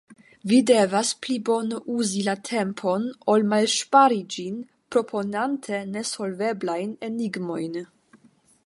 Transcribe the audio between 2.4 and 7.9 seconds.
tempon ol malŝpari ĝin proponante ne solveblajn enigmojn.